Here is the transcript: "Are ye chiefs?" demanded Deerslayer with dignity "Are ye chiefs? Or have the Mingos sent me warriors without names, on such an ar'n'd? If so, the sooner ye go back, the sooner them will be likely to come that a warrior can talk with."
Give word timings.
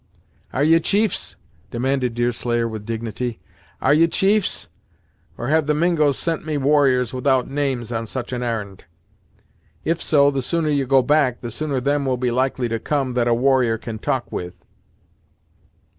"Are 0.51 0.63
ye 0.63 0.79
chiefs?" 0.79 1.35
demanded 1.69 2.15
Deerslayer 2.15 2.67
with 2.67 2.87
dignity 2.87 3.39
"Are 3.79 3.93
ye 3.93 4.07
chiefs? 4.07 4.67
Or 5.37 5.49
have 5.49 5.67
the 5.67 5.75
Mingos 5.75 6.17
sent 6.17 6.43
me 6.43 6.57
warriors 6.57 7.13
without 7.13 7.47
names, 7.47 7.91
on 7.91 8.07
such 8.07 8.33
an 8.33 8.41
ar'n'd? 8.41 8.85
If 9.85 10.01
so, 10.01 10.31
the 10.31 10.41
sooner 10.41 10.69
ye 10.69 10.85
go 10.85 11.03
back, 11.03 11.41
the 11.41 11.51
sooner 11.51 11.79
them 11.79 12.07
will 12.07 12.17
be 12.17 12.31
likely 12.31 12.67
to 12.69 12.79
come 12.79 13.13
that 13.13 13.27
a 13.27 13.33
warrior 13.35 13.77
can 13.77 13.99
talk 13.99 14.31
with." 14.31 14.65